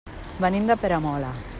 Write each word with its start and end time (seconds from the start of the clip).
Venim 0.45 0.65
de 0.71 0.79
Peramola. 0.85 1.33